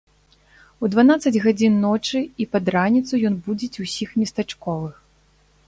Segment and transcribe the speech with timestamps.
[0.87, 4.95] У дванаццаць гадзін ночы і пад раніцу ён будзіць усіх местачковых.